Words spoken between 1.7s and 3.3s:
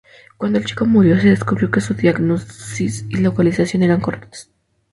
su diagnosis y